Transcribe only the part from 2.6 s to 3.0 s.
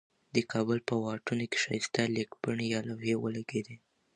یا